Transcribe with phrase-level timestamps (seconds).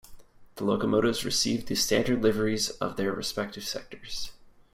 [0.55, 4.31] The locomotives received the standard liveries of their respective sectors.